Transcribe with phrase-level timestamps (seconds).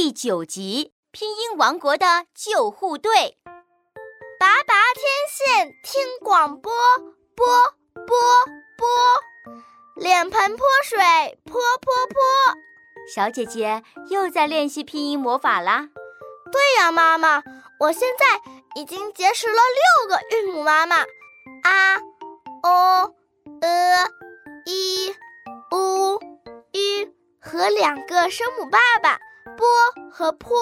[0.00, 3.10] 第九集《拼音王国的救护队》。
[4.38, 6.72] 拔拔天线，听广播，
[7.34, 7.44] 播
[8.06, 8.16] 播
[8.76, 8.88] 播，
[9.96, 10.96] 脸盆泼水，
[11.42, 12.16] 泼泼泼。
[13.12, 15.88] 小姐姐又在练习拼音魔法啦。
[16.52, 17.42] 对呀，妈妈，
[17.80, 19.60] 我现在已经结识了
[19.98, 21.98] 六个韵母妈妈：啊、
[22.62, 23.14] o、
[23.60, 24.06] 呃、
[24.64, 25.08] 一、
[25.72, 26.20] u、
[26.70, 29.18] 一和两个声母爸爸
[29.56, 29.66] 波
[30.10, 30.58] 和坡。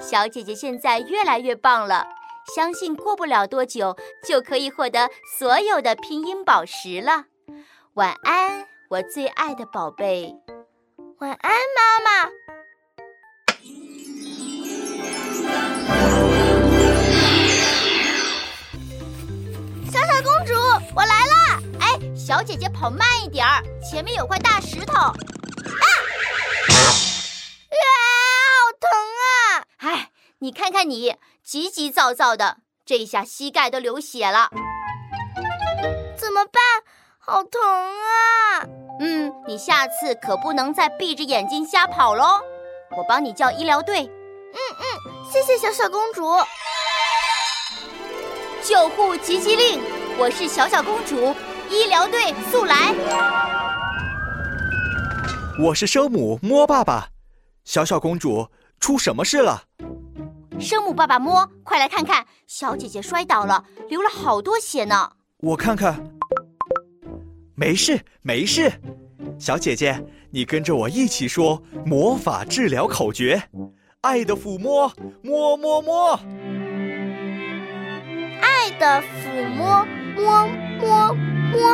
[0.00, 2.06] 小姐姐现在越来越棒了，
[2.54, 3.96] 相信过不了多久
[4.26, 7.24] 就可以获得所有的拼音宝石了。
[7.94, 10.34] 晚安，我最爱的宝贝。
[11.18, 12.30] 晚安，妈妈。
[19.90, 20.54] 小小公主，
[20.94, 21.60] 我来啦！
[21.80, 25.12] 哎，小姐姐跑慢一点儿，前面有块大石头。
[30.42, 34.48] 你看看你，急急躁躁的，这一下膝盖都流血了。
[36.16, 36.62] 怎么办？
[37.18, 38.64] 好疼啊！
[39.00, 42.40] 嗯，你下次可不能再闭着眼睛瞎跑喽。
[42.96, 44.04] 我帮你叫医疗队。
[44.06, 46.24] 嗯嗯，谢谢小小公主。
[48.62, 49.82] 救护急急令！
[50.18, 51.34] 我是小小公主，
[51.68, 52.94] 医疗队速来！
[55.62, 57.10] 我是生母摸爸爸，
[57.62, 58.48] 小小公主
[58.80, 59.64] 出什么事了？
[60.60, 65.12] 生母爸爸摸，快来看看，小姐姐摔倒了，流了好多血呢。
[65.38, 66.12] 我看看，
[67.54, 68.70] 没事没事。
[69.38, 73.42] 小姐姐，你跟着我一起说魔法治疗口诀：
[74.02, 76.20] 爱的抚摸，摸摸摸。
[78.42, 80.46] 爱的抚摸，摸
[80.78, 81.14] 摸
[81.52, 81.70] 摸。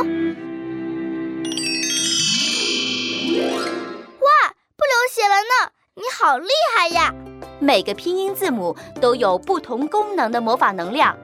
[4.20, 4.30] 哇，
[4.76, 5.72] 不流血了呢！
[5.96, 7.12] 你好厉害呀！
[7.58, 11.16] 每个拼音字母都有不同功能的魔法能量。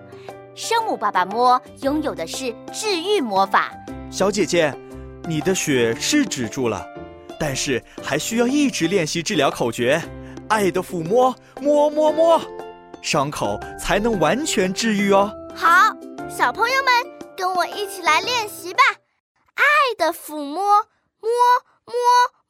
[0.54, 3.72] 生母爸爸摸拥有的是治愈魔法。
[4.10, 4.74] 小姐姐，
[5.24, 6.86] 你的血是止住了，
[7.40, 10.02] 但是还需要一直练习治疗口诀：
[10.48, 12.40] 爱的抚摸，摸摸摸，
[13.00, 15.32] 伤口才能完全治愈哦。
[15.54, 15.68] 好，
[16.28, 16.92] 小朋友们，
[17.36, 18.82] 跟我一起来练习吧！
[19.54, 19.64] 爱
[19.96, 20.62] 的抚摸，
[21.20, 21.30] 摸
[21.86, 21.94] 摸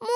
[0.00, 0.08] 摸。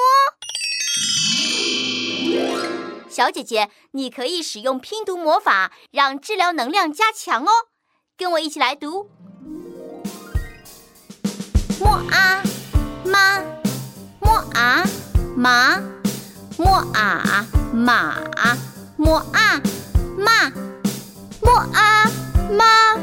[3.16, 7.48] 小姐姐，你可以使用拼读魔法，让治疗能量加强哦。
[8.14, 9.08] 跟我一起来读：
[11.80, 12.42] 摸啊
[13.06, 13.40] 妈，
[14.20, 14.84] 摸啊
[15.34, 15.80] 妈，
[16.58, 18.18] 摸啊马，
[18.98, 19.62] 摸啊
[20.18, 20.52] 妈，
[21.40, 22.10] 摸啊
[22.50, 22.96] 妈，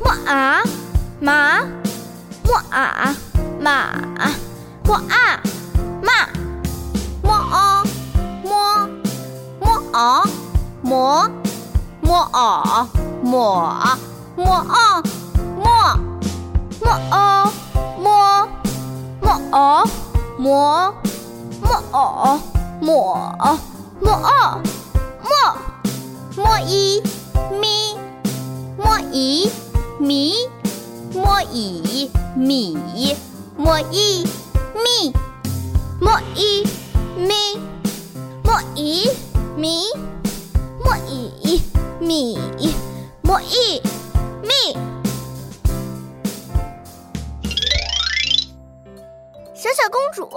[0.00, 0.64] 摸啊
[1.20, 1.62] 马，
[2.42, 3.14] 摸啊
[3.60, 4.00] 马，
[4.82, 5.42] 摸啊
[6.02, 6.26] 马，
[9.96, 10.22] 哦
[10.82, 11.26] 摸，
[12.02, 12.86] 摸哦
[13.22, 13.64] 摸。
[14.36, 15.02] 摸哦
[15.56, 15.64] 摸，
[16.82, 17.50] 摸哦
[17.98, 18.46] 摸，
[19.22, 19.88] 摸哦
[20.36, 20.92] 摸，
[21.62, 22.38] 摸哦
[22.82, 23.16] 摸，
[23.98, 24.60] 摸哦
[25.24, 25.56] 摸，
[26.36, 27.02] 摸一
[27.58, 27.96] 咪，
[28.76, 29.50] 摸一
[29.98, 30.34] 咪，
[31.14, 31.82] 摸一
[32.36, 32.76] 米，
[33.56, 34.26] 摸一
[34.74, 35.14] 咪，
[35.98, 36.66] 摸一
[37.16, 37.58] 咪，
[38.44, 39.08] 摸一
[39.56, 39.86] 米，
[40.84, 41.62] 摸一
[41.98, 42.38] 米，
[43.22, 43.80] 摸一。
[44.42, 44.76] 米，
[49.54, 50.28] 小小公主，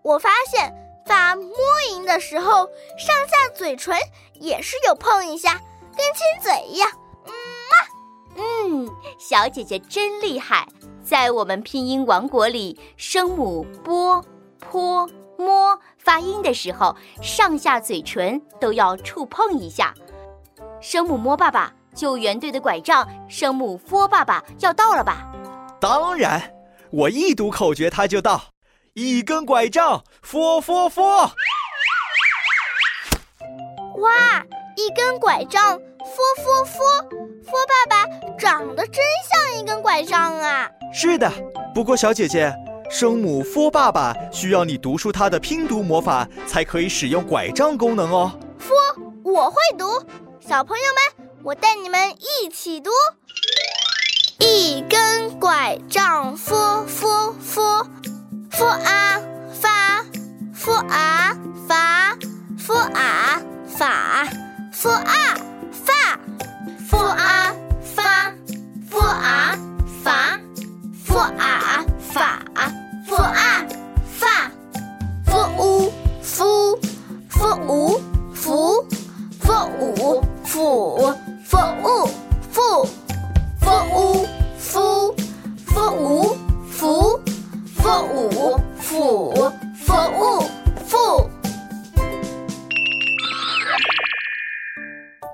[0.00, 0.74] 我发现
[1.04, 1.46] 发摸
[1.90, 2.66] 音的时候，
[2.98, 3.94] 上下嘴唇
[4.40, 5.60] 也是有碰一下，
[5.94, 6.90] 跟亲嘴一样。
[7.26, 10.66] 嗯嗯，小姐姐真厉害，
[11.04, 14.24] 在我们拼音王国里，声母波、
[14.58, 15.06] 坡、
[15.42, 19.92] 摸发音的时候，上下嘴唇都要触碰一下。
[20.80, 21.72] 声母摸爸爸。
[21.94, 25.30] 救援队的拐杖，声母 “f” 爸爸要到了吧？
[25.78, 26.42] 当然，
[26.90, 28.40] 我一读口诀他就到。
[28.94, 31.02] 一根拐杖，f f f。
[33.98, 34.42] 哇，
[34.74, 38.06] 一根拐杖，f f f，f 爸爸
[38.38, 40.66] 长得真像一根拐杖啊！
[40.94, 41.30] 是的，
[41.74, 42.50] 不过小姐姐，
[42.92, 48.30] 声母 “f” 爸爸需要你读出它的拼读魔法，才可以使用拐杖功能哦。
[48.58, 48.70] f，
[49.24, 49.86] 我会读，
[50.46, 50.84] 小朋友
[51.16, 51.26] 们。
[51.42, 52.90] 我带你们一起读：
[54.38, 56.54] 一根拐杖，f
[56.86, 59.18] f f，f 啊
[59.58, 60.04] 发
[60.54, 61.34] ，f 啊
[61.66, 62.16] 发
[62.58, 64.28] ，f 啊法
[64.70, 65.36] ，f 啊
[77.42, 78.00] f u
[78.32, 78.86] 伏
[79.40, 81.12] ，f u 伏
[81.44, 82.06] ，f u
[82.52, 82.86] 伏
[83.60, 85.14] ，f u 伏
[85.66, 86.36] ，f u
[86.70, 87.20] 伏
[87.76, 89.34] ，f u 伏
[89.74, 90.40] ，f u
[90.86, 91.28] 伏。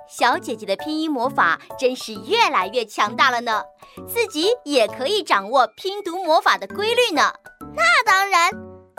[0.08, 3.62] 小姐姐的拼音魔法真是越来越强大了呢，
[4.08, 7.34] 自己也可以掌握拼读魔法的规律呢。
[7.76, 8.50] 那当然。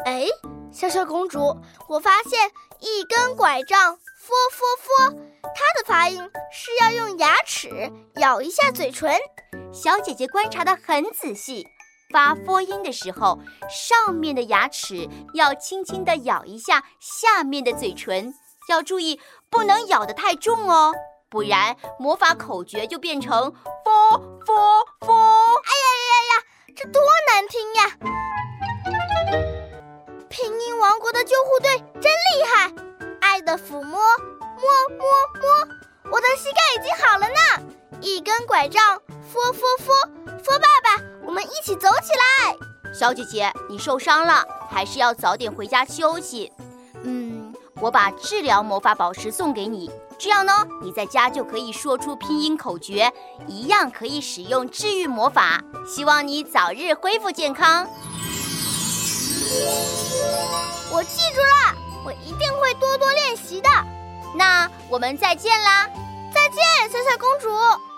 [0.06, 0.28] 哎，
[0.72, 1.58] 小小公主，
[1.88, 2.52] 我发现。
[2.81, 6.18] 一根拐杖，f f f，它的发音
[6.52, 9.12] 是要用牙齿咬一下嘴唇。
[9.74, 11.68] 小姐姐观察得很仔细，
[12.14, 13.38] 发 f 音的时候，
[13.70, 18.34] 上面的牙齿要轻轻地咬一下下面的嘴唇，
[18.70, 20.94] 要注意不能咬得太重哦，
[21.30, 23.92] 不然魔法口诀就变成 f
[24.46, 24.54] f
[25.02, 25.12] f。
[25.12, 26.44] 哎呀呀呀，
[26.78, 27.98] 这多难听呀！
[30.89, 32.74] 王国的救护队真厉害，
[33.21, 35.06] 爱的抚摸，摸摸
[35.39, 38.00] 摸，我的膝盖已经好了呢。
[38.01, 39.00] 一根拐杖。
[39.31, 39.94] 佛佛佛
[40.44, 42.91] 佛爸爸，我们一起走起来。
[42.91, 46.51] 小姐姐，你受伤了，还是要早点回家休息。
[47.03, 53.13] 嗯，我把治疗魔法宝石送给你，这样呢，你在家就可以说出拼音口诀，
[53.45, 55.63] 一样可以使用治愈魔法。
[55.86, 57.88] 希望你早日恢复健康。
[64.89, 65.88] 我们再见啦！
[66.33, 67.88] 再见，小小公主。